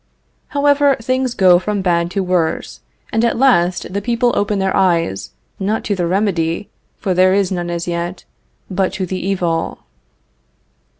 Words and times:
However, 0.47 0.95
things 0.99 1.35
go 1.35 1.59
from 1.59 1.83
bad 1.83 2.09
to 2.09 2.23
worse, 2.23 2.79
and 3.13 3.23
at 3.23 3.37
last 3.37 3.93
the 3.93 4.01
people 4.01 4.31
open 4.35 4.57
their 4.57 4.75
eyes, 4.75 5.29
not 5.59 5.83
to 5.83 5.95
the 5.95 6.07
remedy, 6.07 6.71
for 6.97 7.13
there 7.13 7.35
is 7.35 7.51
none 7.51 7.69
as 7.69 7.87
yet, 7.87 8.23
but 8.67 8.93
to 8.93 9.05
the 9.05 9.23
evil. 9.23 9.83